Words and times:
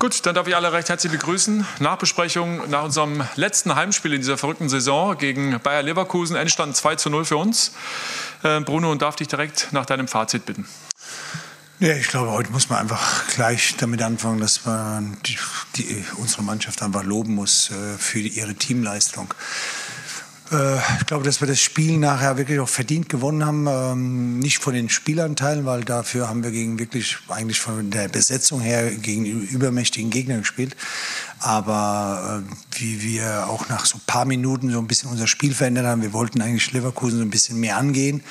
Gut, 0.00 0.24
dann 0.24 0.34
darf 0.34 0.48
ich 0.48 0.56
alle 0.56 0.72
recht 0.72 0.88
herzlich 0.88 1.12
begrüßen. 1.12 1.66
Nachbesprechung 1.78 2.70
nach 2.70 2.84
unserem 2.84 3.22
letzten 3.36 3.74
Heimspiel 3.74 4.14
in 4.14 4.22
dieser 4.22 4.38
verrückten 4.38 4.70
Saison 4.70 5.18
gegen 5.18 5.60
Bayer 5.60 5.82
Leverkusen. 5.82 6.36
Endstand 6.36 6.74
2 6.74 6.96
zu 6.96 7.10
0 7.10 7.26
für 7.26 7.36
uns. 7.36 7.72
Äh, 8.42 8.60
Bruno, 8.60 8.90
und 8.90 9.02
darf 9.02 9.16
dich 9.16 9.28
direkt 9.28 9.68
nach 9.72 9.84
deinem 9.84 10.08
Fazit 10.08 10.46
bitten. 10.46 10.66
Ja, 11.80 11.92
ich 11.92 12.08
glaube, 12.08 12.30
heute 12.30 12.50
muss 12.50 12.70
man 12.70 12.78
einfach 12.78 13.28
gleich 13.34 13.74
damit 13.76 14.00
anfangen, 14.00 14.40
dass 14.40 14.64
man 14.64 15.18
die, 15.26 15.36
die, 15.76 16.02
unsere 16.16 16.44
Mannschaft 16.44 16.82
einfach 16.82 17.04
loben 17.04 17.34
muss 17.34 17.70
äh, 17.70 17.98
für 17.98 18.20
ihre 18.20 18.54
Teamleistung. 18.54 19.34
Äh, 20.50 20.76
ich 20.98 21.06
glaube, 21.06 21.24
dass 21.24 21.40
wir 21.40 21.48
das 21.48 21.60
Spiel 21.60 21.98
nachher 21.98 22.36
wirklich 22.36 22.60
auch 22.60 22.68
verdient 22.68 23.08
gewonnen 23.08 23.44
haben. 23.44 23.66
Ähm, 23.66 24.38
nicht 24.38 24.58
von 24.58 24.74
den 24.74 24.88
Spielanteilen, 24.88 25.64
weil 25.64 25.84
dafür 25.84 26.28
haben 26.28 26.42
wir 26.42 26.50
gegen 26.50 26.78
wirklich 26.78 27.18
eigentlich 27.28 27.60
von 27.60 27.90
der 27.90 28.08
Besetzung 28.08 28.60
her 28.60 28.90
gegen 28.90 29.24
übermächtigen 29.24 30.10
Gegner 30.10 30.38
gespielt. 30.38 30.76
Aber 31.38 32.42
äh, 32.44 32.80
wie 32.80 33.02
wir 33.02 33.48
auch 33.48 33.68
nach 33.68 33.86
so 33.86 33.96
ein 33.98 34.02
paar 34.06 34.24
Minuten 34.24 34.70
so 34.70 34.78
ein 34.78 34.86
bisschen 34.86 35.10
unser 35.10 35.26
Spiel 35.26 35.54
verändert 35.54 35.86
haben, 35.86 36.02
wir 36.02 36.12
wollten 36.12 36.40
eigentlich 36.42 36.72
Leverkusen 36.72 37.18
so 37.18 37.24
ein 37.24 37.30
bisschen 37.30 37.60
mehr 37.60 37.76
angehen 37.76 38.22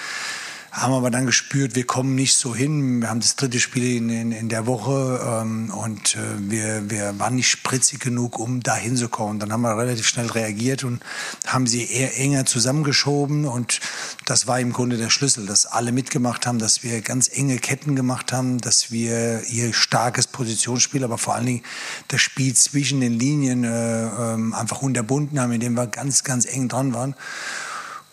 haben 0.82 0.94
aber 0.94 1.12
dann 1.12 1.26
gespürt, 1.26 1.76
wir 1.76 1.86
kommen 1.86 2.16
nicht 2.16 2.36
so 2.36 2.56
hin. 2.56 3.02
Wir 3.02 3.10
haben 3.10 3.20
das 3.20 3.36
dritte 3.36 3.60
Spiel 3.60 3.98
in, 3.98 4.10
in, 4.10 4.32
in 4.32 4.50
der 4.50 4.66
Woche 4.66 5.20
ähm, 5.42 5.72
und 5.72 6.16
äh, 6.16 6.20
wir, 6.40 6.90
wir 6.90 7.20
waren 7.20 7.36
nicht 7.36 7.50
spritzig 7.50 8.00
genug, 8.00 8.40
um 8.40 8.62
da 8.62 8.76
hinzukommen. 8.76 9.40
Dann 9.40 9.52
haben 9.52 9.62
wir 9.62 9.78
relativ 9.78 10.08
schnell 10.08 10.28
reagiert 10.28 10.84
und 10.84 11.02
haben 11.46 11.68
sie 11.68 11.86
eher 11.86 12.18
enger 12.18 12.46
zusammengeschoben 12.46 13.46
und 13.46 13.80
das 14.26 14.48
war 14.48 14.60
im 14.60 14.73
Grunde 14.73 14.98
der 14.98 15.10
Schlüssel, 15.10 15.46
dass 15.46 15.66
alle 15.66 15.92
mitgemacht 15.92 16.46
haben, 16.48 16.60
dass 16.60 16.84
wir 16.84 17.02
ganz 17.02 17.30
enge 17.32 17.58
Ketten 17.58 17.96
gemacht 17.96 18.32
haben, 18.32 18.59
dass 18.59 18.92
wir 18.92 19.44
ihr 19.50 19.73
starkes 19.73 20.28
Positionsspiel, 20.28 21.04
aber 21.04 21.18
vor 21.18 21.36
allen 21.36 21.46
Dingen 21.46 21.64
das 22.08 22.22
Spiel 22.22 22.54
zwischen 22.56 23.02
den 23.02 23.14
Linien 23.20 23.64
äh, 23.64 24.06
äh, 24.06 24.54
einfach 24.54 24.82
unterbunden 24.82 25.40
haben, 25.40 25.52
indem 25.52 25.73
wir 25.73 25.88
ganz, 25.88 26.23
ganz 26.23 26.46
eng 26.46 26.70
dran 26.70 26.94
waren. 26.94 27.16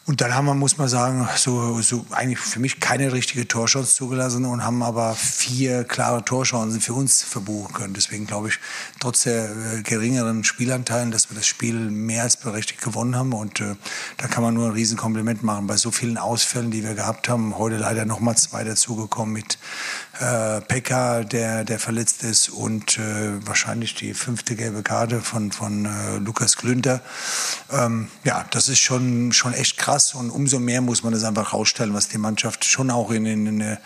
Und 0.07 0.21
dann 0.21 0.33
haben 0.33 0.45
wir, 0.45 0.55
muss 0.55 0.79
man 0.79 0.87
sagen, 0.87 1.29
so, 1.35 1.81
so 1.83 2.07
eigentlich 2.13 2.39
für 2.39 2.61
mich 2.61 2.79
keine 2.79 3.13
richtige 3.13 3.49
Torchance 3.49 3.97
zugelassen 3.97 4.45
und 4.45 4.63
haben 4.65 4.81
aber 4.85 5.17
vier 5.17 5.83
klare 5.83 6.25
Torchancen 6.25 6.81
für 6.81 6.95
uns 6.95 7.25
verbuchen 7.25 7.75
können. 7.75 7.93
Deswegen 7.93 8.25
glaube 8.25 8.49
ich, 8.49 8.61
trotz 9.01 9.25
der 9.25 9.51
äh, 9.51 9.83
geringeren 9.83 10.45
Spielanteilen, 10.45 11.11
dass 11.11 11.29
wir 11.29 11.37
das 11.37 11.49
Spiel 11.49 11.75
mehr 11.75 12.23
als 12.23 12.37
berechtigt 12.37 12.83
gewonnen 12.83 13.17
haben. 13.17 13.33
Und 13.33 13.61
äh, 13.61 13.75
da 14.17 14.29
kann 14.29 14.45
man 14.45 14.55
nur 14.55 14.67
ein 14.67 14.75
Riesenkompliment 14.75 15.43
machen. 15.43 15.67
Bei 15.67 15.77
so 15.77 15.91
vielen 15.91 16.19
Ausfällen, 16.19 16.71
die 16.71 16.85
wir 16.85 16.95
gehabt 16.95 17.29
haben, 17.29 17.59
heute 17.59 17.77
leider 17.77 18.05
noch 18.05 18.21
mal 18.21 18.37
zwei 18.37 18.63
dazugekommen 18.63 19.33
mit 19.33 19.59
äh, 20.21 20.61
Pekka, 20.61 21.25
der, 21.25 21.65
der 21.65 21.81
verletzt 21.81 22.23
ist 22.23 22.49
und 22.49 22.97
äh, 22.99 23.45
wahrscheinlich 23.45 23.97
die 23.97 24.15
fünfte 24.15 24.55
gelbe 24.55 24.85
Karte 24.85 25.21
von, 25.21 25.51
von 25.51 25.85
äh, 25.85 26.19
Lukas 26.19 26.57
Klünter. 26.57 27.01
Ähm, 27.73 28.07
ja, 28.23 28.47
das 28.53 28.69
ist 28.69 28.79
schon, 28.79 29.33
schon 29.33 29.53
echt 29.53 29.77
krass 29.79 29.96
krass 29.97 30.15
und 30.15 30.31
umso 30.31 30.59
mehr 30.59 30.83
muss 30.83 31.03
man 31.03 31.13
das 31.15 31.25
einfach 31.25 31.55
rausstellen, 31.55 31.95
was 31.95 32.09
die 32.09 32.19
Mannschaft 32.19 32.67
schon 32.67 32.91
auch 32.91 33.11
in, 33.11 33.25
in, 33.25 33.79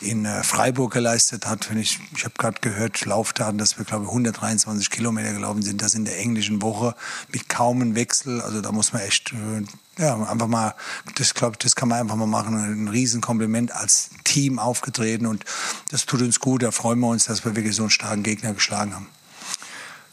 in 0.00 0.24
äh, 0.24 0.42
Freiburg 0.42 0.92
geleistet 0.92 1.46
hat. 1.46 1.70
Wenn 1.70 1.78
ich 1.78 2.00
ich 2.16 2.24
habe 2.24 2.34
gerade 2.36 2.60
gehört, 2.60 3.04
Laufdaten, 3.04 3.58
dass 3.58 3.78
wir, 3.78 3.84
glaube 3.84 4.04
ich, 4.04 4.10
123 4.10 4.90
Kilometer 4.90 5.32
gelaufen 5.32 5.62
sind, 5.62 5.80
das 5.80 5.94
in 5.94 6.04
der 6.04 6.18
englischen 6.18 6.62
Woche 6.62 6.96
mit 7.32 7.48
kaum 7.48 7.80
einem 7.80 7.94
Wechsel. 7.94 8.40
Also 8.40 8.60
da 8.60 8.72
muss 8.72 8.92
man 8.92 9.02
echt 9.02 9.32
äh, 9.32 10.02
ja, 10.02 10.16
einfach 10.24 10.48
mal, 10.48 10.74
das 11.14 11.34
glaube 11.34 11.56
das 11.58 11.76
kann 11.76 11.88
man 11.88 12.00
einfach 12.00 12.16
mal 12.16 12.26
machen. 12.26 12.56
Ein 12.56 12.88
Riesenkompliment 12.88 13.72
als 13.72 14.10
Team 14.24 14.58
aufgetreten 14.58 15.26
und 15.26 15.44
das 15.90 16.06
tut 16.06 16.22
uns 16.22 16.40
gut. 16.40 16.64
Da 16.64 16.72
freuen 16.72 16.98
wir 16.98 17.08
uns, 17.08 17.26
dass 17.26 17.44
wir 17.44 17.54
wirklich 17.54 17.76
so 17.76 17.82
einen 17.82 17.90
starken 17.90 18.24
Gegner 18.24 18.52
geschlagen 18.52 18.94
haben. 18.94 19.06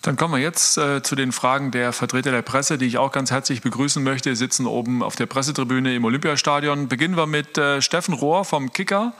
Dann 0.02 0.16
kommen 0.16 0.34
wir 0.34 0.40
jetzt 0.40 0.78
äh, 0.78 1.04
zu 1.04 1.16
den 1.16 1.34
Fragen 1.34 1.72
der 1.72 1.92
Vertreter 1.92 2.32
der 2.32 2.42
Presse, 2.42 2.78
die 2.78 2.86
ich 2.86 2.98
auch 2.98 3.12
ganz 3.12 3.32
herzlich 3.32 3.62
begrüßen 3.62 4.02
möchte. 4.02 4.30
Sie 4.30 4.38
sitzen 4.38 4.66
oben 4.66 5.04
auf 5.04 5.18
der 5.18 5.26
Pressetribüne 5.26 5.94
im 5.94 6.06
Olympiastadion. 6.06 6.88
Beginnen 6.88 7.18
wir 7.18 7.26
mit 7.26 7.58
äh, 7.58 7.82
Steffen 7.82 8.14
Rohr 8.14 8.46
vom 8.46 8.72
Kicker. 8.72 9.12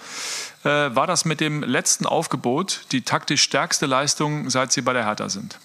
Äh, 0.64 0.70
war 0.70 1.06
das 1.06 1.26
mit 1.26 1.42
dem 1.42 1.64
letzten 1.64 2.06
Aufgebot 2.06 2.86
die 2.94 3.02
taktisch 3.02 3.42
stärkste 3.42 3.88
Leistung, 3.88 4.50
seit 4.50 4.72
Sie 4.72 4.82
bei 4.82 4.94
der 4.94 5.06
Hertha 5.06 5.28
sind? 5.28 5.60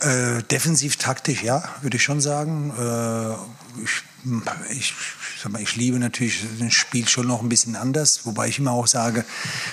Äh, 0.00 0.42
defensiv 0.44 0.96
taktisch, 0.96 1.42
ja, 1.42 1.64
würde 1.80 1.96
ich 1.96 2.02
schon 2.02 2.20
sagen. 2.20 2.72
Äh, 2.78 3.82
ich 3.82 4.02
ich, 4.70 4.94
sag 5.40 5.52
mal, 5.52 5.62
ich 5.62 5.76
liebe 5.76 5.98
natürlich 5.98 6.44
das 6.58 6.74
Spiel 6.74 7.06
schon 7.06 7.28
noch 7.28 7.40
ein 7.40 7.48
bisschen 7.48 7.76
anders, 7.76 8.26
wobei 8.26 8.48
ich 8.48 8.58
immer 8.58 8.72
auch 8.72 8.88
sage, 8.88 9.24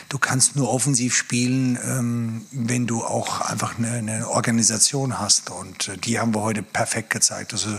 du 0.10 0.20
kannst 0.20 0.56
nur 0.56 0.72
offensiv 0.72 1.16
spielen, 1.16 1.80
ähm, 1.84 2.46
wenn 2.52 2.86
du 2.86 3.04
auch 3.04 3.42
einfach 3.42 3.78
eine, 3.78 3.92
eine, 3.92 4.30
Organisation 4.30 5.20
hast. 5.20 5.50
Und 5.50 5.88
äh, 5.88 5.98
die 5.98 6.20
haben 6.20 6.36
wir 6.36 6.42
heute 6.42 6.62
perfekt 6.62 7.10
gezeigt. 7.10 7.54
Also 7.54 7.70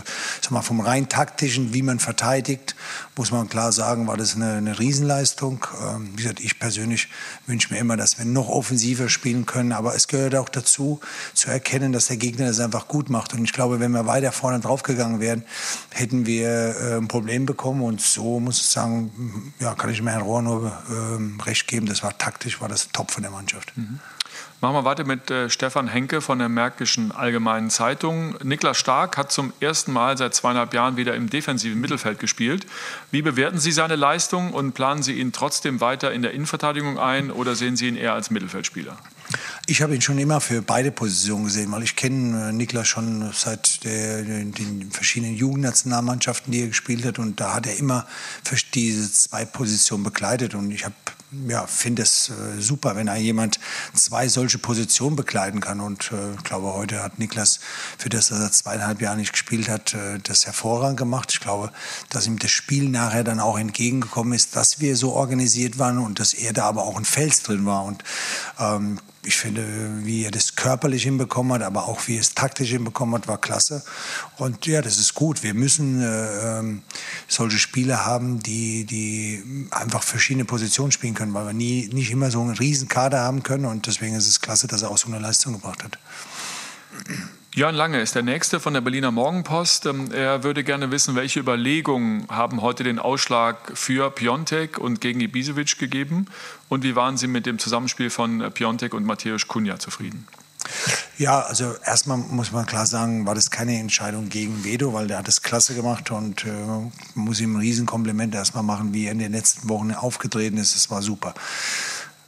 sag 0.41 0.51
mal, 0.51 0.61
vom 0.61 0.81
rein 0.81 1.07
taktischen, 1.07 1.73
wie 1.73 1.81
man 1.81 1.99
verteidigt, 1.99 2.75
muss 3.15 3.31
man 3.31 3.47
klar 3.47 3.71
sagen, 3.71 4.07
war 4.07 4.17
das 4.17 4.35
eine, 4.35 4.53
eine 4.53 4.77
Riesenleistung. 4.77 5.65
Ähm, 5.81 6.09
wie 6.13 6.23
gesagt, 6.23 6.41
ich 6.41 6.59
persönlich 6.59 7.07
wünsche 7.45 7.73
mir 7.73 7.79
immer, 7.79 7.95
dass 7.95 8.17
wir 8.17 8.25
noch 8.25 8.49
offensiver 8.49 9.07
spielen 9.07 9.45
können. 9.45 9.71
Aber 9.71 9.95
es 9.95 10.07
gehört 10.07 10.35
auch 10.35 10.49
dazu, 10.49 10.99
zu 11.33 11.49
erkennen, 11.49 11.93
dass 11.93 12.07
der 12.07 12.17
Gegner 12.17 12.47
das 12.47 12.59
einfach 12.59 12.87
gut 12.87 13.09
macht. 13.09 13.33
Und 13.33 13.45
ich 13.45 13.53
glaube, 13.53 13.79
wenn 13.79 13.91
wir 13.91 14.05
weiter 14.05 14.31
vorne 14.33 14.59
draufgegangen 14.59 15.21
wären, 15.21 15.43
hätten 15.91 16.25
wir 16.25 16.56
äh, 16.57 16.97
ein 16.97 17.07
Problem 17.07 17.45
bekommen. 17.45 17.81
Und 17.81 18.01
so 18.01 18.39
muss 18.39 18.59
ich 18.59 18.67
sagen, 18.67 19.53
ja, 19.59 19.75
kann 19.75 19.89
ich 19.89 20.01
mir 20.01 20.11
Herrn 20.11 20.23
Rohr 20.23 20.41
nur 20.41 20.67
äh, 20.67 21.43
recht 21.43 21.67
geben. 21.67 21.85
Das 21.85 22.03
war 22.03 22.17
taktisch, 22.17 22.61
war 22.61 22.69
das 22.69 22.89
top 22.91 23.11
von 23.11 23.23
der 23.23 23.31
Mannschaft. 23.31 23.75
Mhm. 23.77 23.99
Machen 24.59 24.73
wir 24.73 24.85
weiter 24.85 25.03
mit 25.03 25.29
äh, 25.29 25.51
Stefan 25.51 25.87
Henke 25.87 26.19
von 26.19 26.39
der 26.39 26.49
Märkischen 26.49 27.11
Allgemeinen 27.11 27.69
Zeitung. 27.69 28.35
Niklas 28.43 28.77
Stark 28.77 29.15
hat 29.15 29.31
zum 29.31 29.53
ersten 29.59 29.93
Mal 29.93 30.17
seit 30.17 30.33
zweieinhalb 30.33 30.73
Jahren 30.73 30.97
wieder 30.97 31.13
im 31.13 31.29
defensiven 31.29 31.79
Mittelfeld 31.79 32.19
gespielt. 32.19 32.65
Wie 33.11 33.21
bewerten 33.21 33.59
Sie 33.59 33.71
seine 33.71 33.95
Leistung 33.95 34.53
und 34.53 34.73
planen 34.73 35.03
Sie 35.03 35.13
ihn 35.13 35.31
trotzdem 35.31 35.79
weiter 35.79 36.11
in 36.11 36.23
der 36.23 36.31
Innenverteidigung 36.31 36.97
ein 36.97 37.29
oder 37.29 37.55
sehen 37.55 37.77
Sie 37.77 37.87
ihn 37.87 37.95
eher 37.95 38.13
als 38.13 38.31
Mittelfeldspieler? 38.31 38.97
Ich 39.69 39.81
habe 39.81 39.93
ihn 39.93 40.01
schon 40.01 40.17
immer 40.17 40.39
für 40.39 40.61
beide 40.61 40.91
Positionen 40.91 41.43
gesehen, 41.43 41.69
weil 41.73 41.83
ich 41.83 41.97
kenne 41.97 42.49
äh, 42.49 42.53
Niklas 42.53 42.87
schon 42.87 43.29
seit 43.33 43.83
der, 43.83 44.23
den 44.23 44.89
verschiedenen 44.91 45.35
Jugendnationalmannschaften, 45.35 46.53
die 46.53 46.61
er 46.61 46.67
gespielt 46.67 47.03
hat. 47.03 47.19
Und 47.19 47.41
da 47.41 47.53
hat 47.53 47.67
er 47.67 47.75
immer 47.75 48.07
diese 48.73 49.11
zwei 49.11 49.43
Positionen 49.43 50.05
begleitet. 50.05 50.55
Und 50.55 50.71
ich 50.71 50.85
habe 50.85 50.95
ja, 51.47 51.67
finde 51.67 52.03
es 52.03 52.29
äh, 52.29 52.61
super, 52.61 52.95
wenn 52.95 53.07
er 53.07 53.17
jemand 53.17 53.59
zwei 53.93 54.29
solche 54.29 54.59
Positionen 54.59 55.15
bekleiden 55.15 55.59
kann. 55.59 55.81
Und 55.81 56.11
äh, 56.11 56.33
ich 56.35 56.43
glaube, 56.43 56.73
heute 56.73 57.03
hat 57.03 57.19
Niklas, 57.19 57.59
für 57.97 58.09
das 58.09 58.31
er 58.31 58.51
zweieinhalb 58.51 59.01
Jahre 59.01 59.17
nicht 59.17 59.33
gespielt 59.33 59.67
hat, 59.67 59.93
äh, 59.93 60.19
das 60.23 60.45
hervorragend 60.45 60.97
gemacht. 60.97 61.31
Ich 61.33 61.41
glaube, 61.41 61.71
dass 62.09 62.27
ihm 62.27 62.39
das 62.39 62.51
Spiel 62.51 62.89
nachher 62.89 63.25
dann 63.25 63.41
auch 63.41 63.59
entgegengekommen 63.59 64.33
ist, 64.33 64.55
dass 64.55 64.79
wir 64.79 64.95
so 64.95 65.13
organisiert 65.13 65.77
waren 65.79 65.97
und 65.97 66.19
dass 66.19 66.33
er 66.33 66.53
da 66.53 66.65
aber 66.65 66.83
auch 66.83 66.97
ein 66.97 67.05
Fels 67.05 67.43
drin 67.43 67.65
war. 67.65 67.83
Und 67.83 68.03
ähm, 68.59 68.99
ich 69.27 69.35
finde, 69.35 69.65
wie 70.05 70.23
er 70.23 70.31
das 70.31 70.55
körperlich 70.55 71.03
hinbekommen 71.03 71.53
hat, 71.53 71.61
aber 71.61 71.87
auch 71.89 72.07
wie 72.07 72.15
er 72.15 72.21
es 72.21 72.33
taktisch 72.33 72.69
hinbekommen 72.69 73.15
hat, 73.15 73.27
war 73.27 73.37
klasse. 73.37 73.83
Und 74.37 74.65
ja, 74.65 74.81
das 74.81 74.97
ist 74.97 75.13
gut. 75.13 75.43
Wir 75.43 75.53
müssen 75.53 76.01
äh, 76.01 76.59
ähm, 76.59 76.83
solche 77.27 77.59
Spieler 77.59 78.05
haben, 78.05 78.39
die, 78.39 78.85
die 78.85 79.67
einfach 79.71 80.03
verschiedene 80.03 80.45
Positionen 80.45 80.91
spielen 80.91 81.13
können, 81.13 81.33
weil 81.33 81.47
wir 81.47 81.53
nie, 81.53 81.89
nicht 81.91 82.11
immer 82.11 82.31
so 82.31 82.41
einen 82.41 82.55
riesen 82.55 82.87
Kader 82.87 83.19
haben 83.19 83.43
können. 83.43 83.65
Und 83.65 83.87
deswegen 83.87 84.15
ist 84.15 84.27
es 84.27 84.41
klasse, 84.41 84.67
dass 84.67 84.81
er 84.81 84.91
auch 84.91 84.97
so 84.97 85.07
eine 85.07 85.19
Leistung 85.19 85.53
gebracht 85.53 85.83
hat. 85.83 85.97
Jörn 87.53 87.73
Lange 87.73 87.99
ist 88.01 88.13
der 88.13 88.21
Nächste 88.21 88.59
von 88.59 88.75
der 88.75 88.81
Berliner 88.81 89.09
Morgenpost. 89.09 89.87
Ähm, 89.87 90.11
er 90.11 90.43
würde 90.43 90.63
gerne 90.63 90.91
wissen, 90.91 91.15
welche 91.15 91.39
Überlegungen 91.39 92.27
haben 92.29 92.61
heute 92.61 92.83
den 92.83 92.99
Ausschlag 92.99 93.71
für 93.73 94.11
Piontek 94.11 94.77
und 94.77 95.01
gegen 95.01 95.19
Ibisevic 95.21 95.79
gegeben? 95.79 96.27
Und 96.69 96.83
wie 96.83 96.95
waren 96.95 97.17
Sie 97.17 97.25
mit 97.25 97.47
dem 97.47 97.57
Zusammenspiel 97.57 98.11
von 98.11 98.51
Piontek 98.53 98.93
und 98.93 99.05
Matthäus 99.05 99.47
Kunja 99.47 99.79
zufrieden? 99.79 100.27
Ja, 101.17 101.41
also 101.41 101.73
erstmal 101.83 102.17
muss 102.17 102.51
man 102.51 102.67
klar 102.67 102.85
sagen, 102.85 103.25
war 103.25 103.33
das 103.33 103.49
keine 103.49 103.79
Entscheidung 103.79 104.29
gegen 104.29 104.63
Vedo, 104.63 104.93
weil 104.93 105.07
der 105.07 105.17
hat 105.17 105.27
es 105.27 105.41
klasse 105.41 105.73
gemacht 105.73 106.11
und 106.11 106.45
äh, 106.45 106.51
muss 107.15 107.39
ihm 107.39 107.55
ein 107.55 107.59
Riesenkompliment 107.59 108.35
erstmal 108.35 108.61
machen, 108.61 108.93
wie 108.93 109.05
er 109.07 109.13
in 109.13 109.19
den 109.19 109.31
letzten 109.31 109.67
Wochen 109.67 109.91
aufgetreten 109.93 110.57
ist. 110.57 110.75
Es 110.75 110.91
war 110.91 111.01
super. 111.01 111.33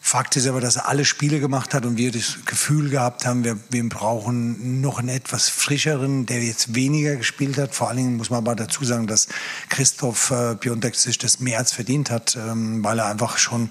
Fakt 0.09 0.35
ist 0.37 0.47
aber, 0.47 0.59
dass 0.59 0.75
er 0.75 0.89
alle 0.89 1.05
Spiele 1.05 1.39
gemacht 1.39 1.75
hat 1.75 1.85
und 1.85 1.95
wir 1.95 2.11
das 2.11 2.39
Gefühl 2.47 2.89
gehabt 2.89 3.27
haben, 3.27 3.43
wir, 3.43 3.59
wir 3.69 3.87
brauchen 3.87 4.81
noch 4.81 4.97
einen 4.97 5.09
etwas 5.09 5.49
frischeren, 5.49 6.25
der 6.25 6.41
jetzt 6.41 6.73
weniger 6.73 7.15
gespielt 7.15 7.59
hat. 7.59 7.75
Vor 7.75 7.89
allen 7.89 7.97
Dingen 7.97 8.17
muss 8.17 8.31
man 8.31 8.39
aber 8.39 8.55
dazu 8.55 8.83
sagen, 8.83 9.05
dass 9.05 9.27
Christoph 9.69 10.31
äh, 10.31 10.55
Piontek 10.55 10.95
sich 10.95 11.19
das 11.19 11.39
mehr 11.39 11.59
als 11.59 11.73
verdient 11.73 12.09
hat, 12.09 12.35
ähm, 12.35 12.83
weil 12.83 12.97
er 12.97 13.05
einfach 13.05 13.37
schon 13.37 13.69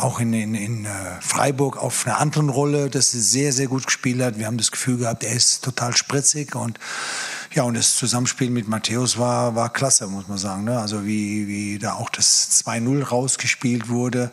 auch 0.00 0.20
in, 0.20 0.32
in, 0.32 0.54
in 0.54 0.86
äh, 0.86 0.88
Freiburg 1.20 1.76
auf 1.76 2.06
einer 2.06 2.18
anderen 2.18 2.48
Rolle 2.48 2.88
das 2.88 3.10
sehr, 3.10 3.52
sehr 3.52 3.66
gut 3.66 3.84
gespielt 3.84 4.22
hat. 4.22 4.38
Wir 4.38 4.46
haben 4.46 4.56
das 4.56 4.70
Gefühl 4.70 4.96
gehabt, 4.96 5.22
er 5.22 5.34
ist 5.34 5.62
total 5.62 5.94
spritzig 5.94 6.54
und 6.54 6.78
ja, 7.54 7.62
und 7.62 7.74
das 7.74 7.94
Zusammenspiel 7.94 8.50
mit 8.50 8.66
Matthäus 8.66 9.16
war, 9.16 9.54
war 9.54 9.72
klasse, 9.72 10.08
muss 10.08 10.26
man 10.26 10.38
sagen. 10.38 10.64
Ne? 10.64 10.76
Also 10.76 11.06
wie, 11.06 11.46
wie 11.46 11.78
da 11.78 11.92
auch 11.92 12.10
das 12.10 12.64
2-0 12.64 13.04
rausgespielt 13.04 13.88
wurde, 13.88 14.32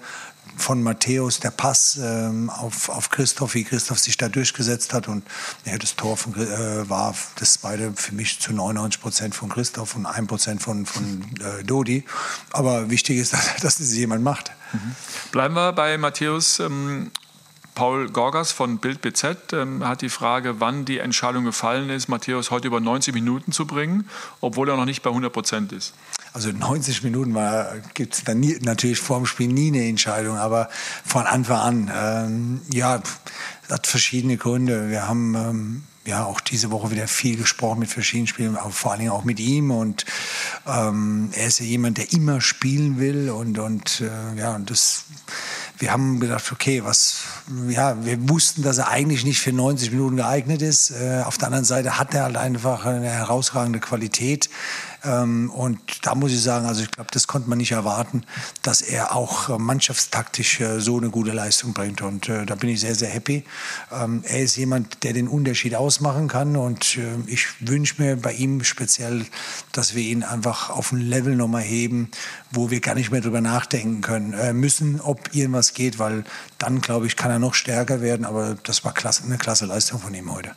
von 0.58 0.84
Matthäus, 0.84 1.40
der 1.40 1.52
Pass 1.52 2.00
ähm, 2.02 2.50
auf, 2.50 2.90
auf 2.90 3.10
Christoph, 3.10 3.54
wie 3.54 3.64
Christoph 3.64 4.00
sich 4.00 4.18
da 4.18 4.30
durchgesetzt 4.30 4.94
hat. 4.94 5.08
Und 5.08 5.24
ja, 5.66 5.78
das 5.78 5.96
Tor 5.96 6.18
von, 6.18 6.36
äh, 6.36 6.90
war 6.90 7.16
das 7.40 7.58
beide 7.58 7.94
für 7.94 8.14
mich 8.14 8.40
zu 8.40 8.54
99 8.54 9.02
Prozent 9.02 9.36
von 9.36 9.50
Christoph 9.50 9.96
und 9.96 10.06
1 10.06 10.28
Prozent 10.28 10.62
von, 10.62 10.86
von 10.86 11.24
äh, 11.40 11.64
Dodi. 11.64 12.06
Aber 12.52 12.90
wichtig 12.90 13.18
ist, 13.18 13.34
dass, 13.34 13.56
dass 13.62 13.78
das 13.78 13.94
jemand 13.94 14.24
macht. 14.24 14.52
Mhm. 14.74 14.96
Bleiben 15.32 15.54
wir 15.56 15.74
bei 15.74 15.98
Matthäus. 15.98 16.60
Ähm 16.60 17.12
Paul 17.76 18.10
Gorgas 18.10 18.52
von 18.52 18.78
Bild 18.80 19.02
BZ 19.02 19.54
ähm, 19.54 19.88
hat 19.88 20.02
die 20.02 20.10
Frage, 20.10 20.60
wann 20.60 20.86
die 20.86 21.00
Entscheidung 21.00 21.46
gefallen 21.46 21.90
ist, 21.90 22.08
Matthäus 22.08 22.52
heute 22.52 22.68
über 22.68 22.80
90 22.80 23.14
Minuten 23.14 23.52
zu 23.52 23.66
bringen, 23.66 24.10
obwohl 24.42 24.70
er 24.70 24.78
noch 24.78 24.86
nicht 24.86 25.02
bei 25.04 25.10
100 25.10 25.32
Prozent 25.32 25.72
ist. 25.72 25.94
Also 26.34 26.52
90 26.52 27.04
Minuten 27.04 27.36
gibt 27.94 28.14
es 28.14 28.24
natürlich 28.62 29.00
vor 29.00 29.18
dem 29.18 29.26
Spiel 29.26 29.48
nie 29.48 29.68
eine 29.68 29.88
Entscheidung, 29.88 30.38
aber 30.38 30.70
von 31.06 31.26
Anfang 31.26 31.58
an, 31.58 31.92
ähm, 31.94 32.62
ja, 32.72 33.02
hat 33.70 33.88
verschiedene 33.88 34.38
Gründe. 34.38 34.90
Wir 34.90 35.08
haben 35.08 35.36
ähm, 35.36 35.84
ja 36.06 36.26
auch 36.26 36.42
diese 36.42 36.72
Woche 36.72 36.92
wieder 36.92 37.08
viel 37.08 37.38
gesprochen 37.38 37.80
mit 37.80 37.90
verschiedenen 37.90 38.28
Spielern, 38.28 38.56
aber 38.56 38.72
vor 38.72 38.92
allen 38.92 39.02
Dingen 39.02 39.12
auch 39.12 39.24
mit 39.24 39.40
ihm. 39.40 39.72
Und 39.72 40.06
ähm, 40.68 41.30
er 41.34 41.48
ist 41.48 41.60
ja 41.60 41.66
jemand, 41.66 41.98
der 41.98 42.12
immer 42.14 42.42
spielen 42.42 43.00
will 43.00 43.30
und, 43.30 43.60
und 43.60 44.02
äh, 44.02 44.40
ja, 44.40 44.56
und 44.56 44.70
das 44.70 45.06
wir 45.82 45.92
haben 45.92 46.20
gedacht, 46.20 46.52
okay, 46.52 46.84
was, 46.84 47.24
ja, 47.68 48.06
wir 48.06 48.30
wussten, 48.30 48.62
dass 48.62 48.78
er 48.78 48.90
eigentlich 48.90 49.26
nicht 49.26 49.40
für 49.40 49.52
90 49.52 49.92
Minuten 49.92 50.16
geeignet 50.16 50.62
ist. 50.62 50.92
Äh, 50.92 51.24
auf 51.26 51.40
der 51.40 51.48
anderen 51.48 51.66
Seite 51.66 51.98
hat 51.98 52.14
er 52.14 52.24
halt 52.24 52.38
einfach 52.38 52.86
eine 52.86 53.10
herausragende 53.10 53.80
Qualität. 53.80 54.50
Ähm, 55.04 55.50
und 55.50 55.80
da 56.06 56.16
muss 56.16 56.32
ich 56.32 56.42
sagen, 56.42 56.66
also 56.66 56.84
ich 56.84 56.92
glaube, 56.92 57.10
das 57.12 57.28
konnte 57.28 57.50
man 57.50 57.58
nicht 57.58 57.72
erwarten, 57.72 58.24
dass 58.62 58.82
er 58.82 59.16
auch 59.16 59.50
äh, 59.50 59.58
mannschaftstaktisch 59.58 60.60
äh, 60.60 60.80
so 60.80 60.98
eine 60.98 61.10
gute 61.10 61.32
Leistung 61.32 61.74
bringt. 61.74 62.02
Und 62.02 62.30
äh, 62.30 62.46
da 62.46 62.56
bin 62.56 62.70
ich 62.70 62.82
sehr, 62.82 62.96
sehr 62.96 63.10
happy. 63.10 63.44
Ähm, 63.92 64.24
er 64.24 64.44
ist 64.44 64.56
jemand, 64.58 65.04
der 65.04 65.14
den 65.14 65.28
Unterschied 65.28 65.76
ausmachen 65.76 66.28
kann. 66.28 66.56
Und 66.56 67.00
ich 67.28 67.48
wünsche 67.60 68.02
mir 68.02 68.16
bei 68.16 68.34
ihm 68.34 68.64
speziell, 68.64 69.26
dass 69.72 69.96
wir 69.96 70.04
ihn 70.04 70.24
einfach 70.24 70.70
auf 70.70 70.92
ein 70.92 71.00
Level 71.00 71.36
nochmal 71.36 71.64
heben, 71.64 72.10
wo 72.52 72.70
wir 72.70 72.82
gar 72.82 72.96
nicht 72.96 73.12
mehr 73.12 73.22
drüber 73.22 73.42
nachdenken 73.42 74.02
können 74.02 74.60
müssen, 74.60 75.00
ob 75.02 75.34
irgendwas 75.34 75.74
geht, 75.74 76.00
weil 76.00 76.24
dann, 76.58 76.82
glaube 76.82 77.08
ich, 77.08 77.16
kann 77.16 77.32
er 77.32 77.40
noch 77.40 77.54
stärker 77.54 78.02
werden. 78.02 78.26
Aber 78.26 78.56
das 78.64 78.84
war 78.84 78.94
klasse, 78.94 79.24
eine 79.24 79.38
klasse 79.38 79.66
Leistung 79.66 80.00
von 80.00 80.14
ihm 80.14 80.32
heute. 80.34 80.52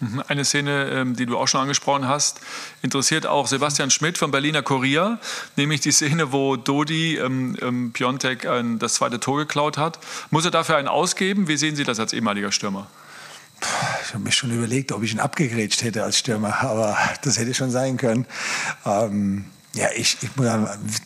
Mhm. 0.00 0.22
Eine 0.28 0.44
Szene, 0.44 0.90
ähm, 0.90 1.14
die 1.14 1.26
du 1.26 1.38
auch 1.38 1.46
schon 1.46 1.60
angesprochen 1.60 2.08
hast, 2.08 2.40
interessiert 2.82 3.26
auch 3.26 3.46
Sebastian 3.46 3.90
Schmidt 3.90 4.18
vom 4.18 4.30
Berliner 4.30 4.62
Kurier, 4.62 5.18
nämlich 5.56 5.80
die 5.80 5.92
Szene, 5.92 6.32
wo 6.32 6.56
Dodi 6.56 7.16
ähm, 7.16 7.56
ähm, 7.60 7.92
Piontek 7.92 8.46
ein, 8.46 8.78
das 8.78 8.94
zweite 8.94 9.20
Tor 9.20 9.38
geklaut 9.38 9.76
hat. 9.76 9.98
Muss 10.30 10.44
er 10.44 10.50
dafür 10.50 10.76
einen 10.76 10.88
ausgeben? 10.88 11.48
Wie 11.48 11.56
sehen 11.56 11.76
Sie 11.76 11.84
das 11.84 12.00
als 12.00 12.12
ehemaliger 12.12 12.50
Stürmer? 12.50 12.86
Ich 14.04 14.14
habe 14.14 14.24
mir 14.24 14.32
schon 14.32 14.50
überlegt, 14.50 14.90
ob 14.92 15.02
ich 15.02 15.12
ihn 15.12 15.20
abgegrätscht 15.20 15.82
hätte 15.82 16.02
als 16.02 16.18
Stürmer, 16.18 16.62
aber 16.62 16.96
das 17.22 17.38
hätte 17.38 17.52
schon 17.52 17.70
sein 17.70 17.98
können. 17.98 18.26
Ähm 18.86 19.44
ja, 19.72 19.86
ich, 19.94 20.18
ich 20.20 20.30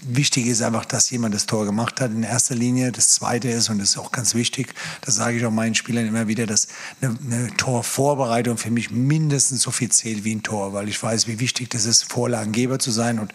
wichtig 0.03 0.47
ist 0.47 0.63
einfach, 0.63 0.87
dass 0.87 1.11
jemand 1.11 1.35
das 1.35 1.45
Tor 1.45 1.67
gemacht 1.67 2.01
hat 2.01 2.13
in 2.13 2.23
erster 2.23 2.55
Linie. 2.55 2.93
Das 2.93 3.11
Zweite 3.11 3.49
ist, 3.49 3.69
und 3.69 3.79
das 3.79 3.91
ist 3.91 3.99
auch 3.99 4.11
ganz 4.11 4.35
wichtig, 4.35 4.75
das 5.03 5.17
sage 5.17 5.37
ich 5.37 5.45
auch 5.45 5.51
meinen 5.51 5.75
Spielern 5.75 6.07
immer 6.07 6.29
wieder, 6.29 6.47
dass 6.47 6.69
eine, 7.03 7.15
eine 7.27 7.57
Torvorbereitung 7.59 8.57
für 8.57 8.71
mich 8.71 8.91
mindestens 8.91 9.61
so 9.61 9.71
viel 9.71 9.91
zählt 9.91 10.25
wie 10.25 10.35
ein 10.35 10.43
Tor, 10.43 10.73
weil 10.73 10.89
ich 10.89 11.03
weiß, 11.03 11.27
wie 11.27 11.41
wichtig 11.41 11.69
das 11.71 11.85
ist, 11.85 12.11
Vorlagengeber 12.11 12.79
zu 12.79 12.91
sein. 12.91 13.19
Und 13.19 13.35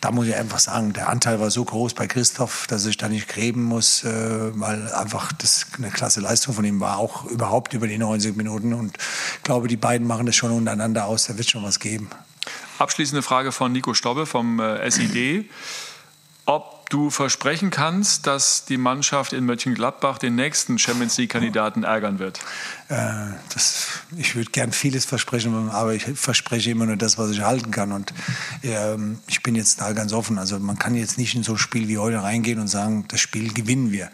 da 0.00 0.10
muss 0.10 0.26
ich 0.26 0.36
einfach 0.36 0.58
sagen, 0.58 0.94
der 0.94 1.10
Anteil 1.10 1.38
war 1.38 1.50
so 1.50 1.64
groß 1.64 1.92
bei 1.92 2.06
Christoph, 2.06 2.66
dass 2.66 2.86
ich 2.86 2.96
da 2.96 3.10
nicht 3.10 3.28
gräben 3.28 3.64
muss, 3.64 4.04
äh, 4.04 4.58
weil 4.58 4.90
einfach 4.94 5.32
das 5.32 5.66
eine 5.76 5.90
klasse 5.90 6.20
Leistung 6.20 6.54
von 6.54 6.64
ihm 6.64 6.80
war, 6.80 6.96
auch 6.96 7.26
überhaupt 7.26 7.74
über 7.74 7.88
die 7.88 7.98
90 7.98 8.36
Minuten. 8.36 8.72
Und 8.72 8.96
ich 9.36 9.42
glaube, 9.42 9.68
die 9.68 9.76
beiden 9.76 10.06
machen 10.06 10.24
das 10.24 10.34
schon 10.34 10.50
untereinander 10.50 11.04
aus, 11.04 11.26
da 11.26 11.36
wird 11.36 11.50
schon 11.50 11.62
was 11.62 11.78
geben. 11.78 12.08
Abschließende 12.82 13.22
Frage 13.22 13.52
von 13.52 13.70
Nico 13.70 13.94
Stobbe 13.94 14.26
vom 14.26 14.58
äh, 14.58 14.90
SID. 14.90 15.48
Ob 16.46 16.90
du 16.90 17.10
versprechen 17.10 17.70
kannst, 17.70 18.26
dass 18.26 18.64
die 18.64 18.76
Mannschaft 18.76 19.32
in 19.32 19.44
Mönchengladbach 19.44 20.18
den 20.18 20.34
nächsten 20.34 20.80
Champions 20.80 21.16
League-Kandidaten 21.16 21.84
ärgern 21.84 22.18
wird? 22.18 22.40
Äh, 22.88 23.34
das, 23.54 23.86
ich 24.16 24.34
würde 24.34 24.50
gern 24.50 24.72
vieles 24.72 25.04
versprechen, 25.04 25.70
aber 25.70 25.94
ich 25.94 26.02
verspreche 26.02 26.72
immer 26.72 26.86
nur 26.86 26.96
das, 26.96 27.18
was 27.18 27.30
ich 27.30 27.42
halten 27.42 27.70
kann. 27.70 27.92
Und 27.92 28.12
äh, 28.62 28.96
ich 29.28 29.44
bin 29.44 29.54
jetzt 29.54 29.80
da 29.80 29.92
ganz 29.92 30.12
offen. 30.12 30.36
Also 30.40 30.58
man 30.58 30.76
kann 30.76 30.96
jetzt 30.96 31.18
nicht 31.18 31.36
in 31.36 31.44
so 31.44 31.52
ein 31.52 31.58
Spiel 31.58 31.86
wie 31.86 31.98
heute 31.98 32.20
reingehen 32.20 32.58
und 32.58 32.66
sagen, 32.66 33.04
das 33.06 33.20
Spiel 33.20 33.54
gewinnen 33.54 33.92
wir 33.92 34.10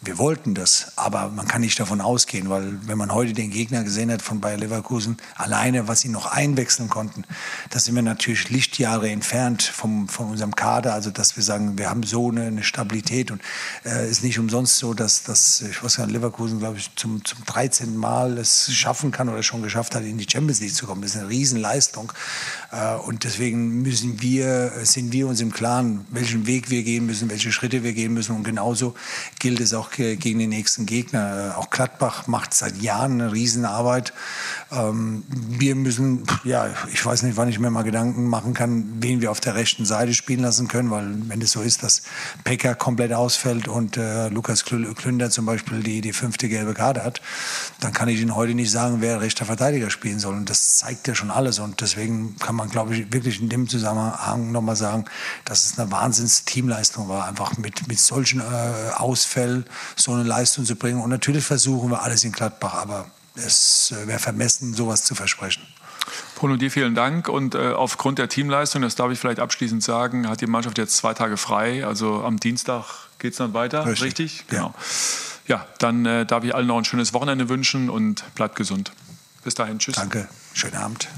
wir 0.00 0.16
wollten 0.16 0.54
das, 0.54 0.92
aber 0.94 1.28
man 1.28 1.48
kann 1.48 1.60
nicht 1.60 1.80
davon 1.80 2.00
ausgehen, 2.00 2.48
weil 2.48 2.78
wenn 2.86 2.96
man 2.96 3.12
heute 3.12 3.32
den 3.32 3.50
Gegner 3.50 3.82
gesehen 3.82 4.12
hat 4.12 4.22
von 4.22 4.40
Bayer 4.40 4.56
Leverkusen, 4.56 5.16
alleine, 5.34 5.88
was 5.88 6.00
sie 6.00 6.08
noch 6.08 6.26
einwechseln 6.26 6.88
konnten, 6.88 7.24
da 7.70 7.80
sind 7.80 7.96
wir 7.96 8.02
natürlich 8.02 8.48
Lichtjahre 8.48 9.10
entfernt 9.10 9.64
vom, 9.64 10.08
von 10.08 10.30
unserem 10.30 10.54
Kader. 10.54 10.94
Also, 10.94 11.10
dass 11.10 11.36
wir 11.36 11.42
sagen, 11.42 11.78
wir 11.78 11.90
haben 11.90 12.04
so 12.04 12.30
eine, 12.30 12.44
eine 12.44 12.62
Stabilität 12.62 13.32
und 13.32 13.42
äh, 13.84 14.08
ist 14.08 14.22
nicht 14.22 14.38
umsonst 14.38 14.78
so, 14.78 14.94
dass, 14.94 15.24
dass 15.24 15.62
ich 15.62 15.82
weiß 15.82 15.98
nicht, 15.98 16.12
Leverkusen, 16.12 16.60
glaube 16.60 16.78
ich, 16.78 16.94
zum, 16.94 17.24
zum 17.24 17.44
13. 17.44 17.96
Mal 17.96 18.38
es 18.38 18.72
schaffen 18.72 19.10
kann 19.10 19.28
oder 19.28 19.42
schon 19.42 19.62
geschafft 19.62 19.96
hat, 19.96 20.04
in 20.04 20.16
die 20.16 20.30
Champions 20.30 20.60
League 20.60 20.74
zu 20.74 20.86
kommen. 20.86 21.02
Das 21.02 21.16
ist 21.16 21.20
eine 21.20 21.28
Riesenleistung. 21.28 22.12
Äh, 22.70 22.94
und 22.94 23.24
deswegen 23.24 23.82
müssen 23.82 24.22
wir, 24.22 24.72
sind 24.84 25.12
wir 25.12 25.26
uns 25.26 25.40
im 25.40 25.52
Klaren, 25.52 26.06
welchen 26.10 26.46
Weg 26.46 26.70
wir 26.70 26.84
gehen 26.84 27.04
müssen, 27.04 27.28
welche 27.30 27.50
Schritte 27.50 27.82
wir 27.82 27.94
gehen 27.94 28.14
müssen. 28.14 28.36
Und 28.36 28.44
genauso 28.44 28.94
gilt 29.40 29.58
es 29.58 29.74
auch 29.74 29.87
auch 29.88 29.92
gegen 29.96 30.38
den 30.38 30.50
nächsten 30.50 30.86
Gegner. 30.86 31.54
Auch 31.56 31.70
Gladbach 31.70 32.26
macht 32.26 32.54
seit 32.54 32.80
Jahren 32.80 33.20
eine 33.20 33.32
Riesenarbeit. 33.32 34.12
Ähm, 34.70 35.24
wir 35.28 35.74
müssen, 35.74 36.24
ja, 36.44 36.68
ich 36.92 37.04
weiß 37.04 37.22
nicht, 37.22 37.36
wann 37.36 37.48
ich 37.48 37.58
mir 37.58 37.70
mal 37.70 37.82
Gedanken 37.82 38.24
machen 38.26 38.54
kann, 38.54 38.84
wen 39.00 39.20
wir 39.20 39.30
auf 39.30 39.40
der 39.40 39.54
rechten 39.54 39.84
Seite 39.84 40.14
spielen 40.14 40.40
lassen 40.40 40.68
können, 40.68 40.90
weil 40.90 41.08
wenn 41.28 41.40
es 41.40 41.52
so 41.52 41.62
ist, 41.62 41.82
dass 41.82 42.02
Pecker 42.44 42.74
komplett 42.74 43.12
ausfällt 43.12 43.68
und 43.68 43.96
äh, 43.96 44.28
Lukas 44.28 44.64
Klünder 44.64 45.30
zum 45.30 45.46
Beispiel 45.46 45.82
die, 45.82 46.00
die 46.00 46.12
fünfte 46.12 46.48
gelbe 46.48 46.74
Karte 46.74 47.04
hat, 47.04 47.20
dann 47.80 47.92
kann 47.92 48.08
ich 48.08 48.20
Ihnen 48.20 48.34
heute 48.34 48.54
nicht 48.54 48.70
sagen, 48.70 49.00
wer 49.00 49.20
rechter 49.20 49.46
Verteidiger 49.46 49.90
spielen 49.90 50.18
soll. 50.18 50.34
Und 50.34 50.50
das 50.50 50.78
zeigt 50.78 51.08
ja 51.08 51.14
schon 51.14 51.30
alles. 51.30 51.58
Und 51.58 51.80
deswegen 51.80 52.36
kann 52.36 52.54
man, 52.54 52.68
glaube 52.68 52.94
ich, 52.94 53.12
wirklich 53.12 53.40
in 53.40 53.48
dem 53.48 53.68
Zusammenhang 53.68 54.52
nochmal 54.52 54.76
sagen, 54.76 55.06
dass 55.44 55.66
es 55.66 55.78
eine 55.78 55.90
Wahnsinns-Teamleistung 55.90 57.08
war, 57.08 57.26
einfach 57.26 57.56
mit, 57.56 57.88
mit 57.88 57.98
solchen 57.98 58.40
äh, 58.40 58.90
Ausfällen 58.96 59.64
so 59.96 60.12
eine 60.12 60.22
Leistung 60.22 60.64
zu 60.64 60.76
bringen. 60.76 61.00
Und 61.00 61.10
natürlich 61.10 61.44
versuchen 61.44 61.90
wir 61.90 62.02
alles 62.02 62.24
in 62.24 62.32
Gladbach, 62.32 62.74
aber 62.74 63.10
es 63.34 63.92
äh, 63.92 64.06
wäre 64.06 64.18
vermessen, 64.18 64.74
sowas 64.74 65.04
zu 65.04 65.14
versprechen. 65.14 65.62
Bruno, 66.36 66.56
dir 66.56 66.70
vielen 66.70 66.94
Dank. 66.94 67.28
Und 67.28 67.54
äh, 67.54 67.72
aufgrund 67.72 68.18
der 68.18 68.28
Teamleistung, 68.28 68.82
das 68.82 68.94
darf 68.94 69.10
ich 69.10 69.18
vielleicht 69.18 69.40
abschließend 69.40 69.82
sagen, 69.82 70.28
hat 70.28 70.40
die 70.40 70.46
Mannschaft 70.46 70.78
jetzt 70.78 70.96
zwei 70.96 71.14
Tage 71.14 71.36
frei. 71.36 71.86
Also 71.86 72.22
am 72.24 72.38
Dienstag 72.38 72.84
geht 73.18 73.32
es 73.32 73.38
dann 73.38 73.54
weiter, 73.54 73.86
richtig? 73.86 74.04
richtig? 74.04 74.44
Genau. 74.48 74.74
Ja, 75.46 75.66
dann 75.78 76.04
äh, 76.06 76.26
darf 76.26 76.44
ich 76.44 76.54
allen 76.54 76.66
noch 76.66 76.78
ein 76.78 76.84
schönes 76.84 77.14
Wochenende 77.14 77.48
wünschen 77.48 77.90
und 77.90 78.22
bleibt 78.34 78.56
gesund. 78.56 78.92
Bis 79.44 79.54
dahin, 79.54 79.78
tschüss. 79.78 79.96
Danke, 79.96 80.28
schönen 80.52 80.76
Abend. 80.76 81.08